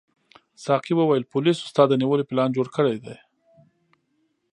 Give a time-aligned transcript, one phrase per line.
[0.63, 3.15] ساقي وویل پولیسو ستا د نیولو پلان جوړ کړی دی.